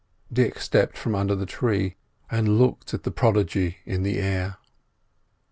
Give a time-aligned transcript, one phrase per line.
[0.33, 1.95] Dick stepped from under the tree
[2.31, 4.57] and looked at the prodigy in the air.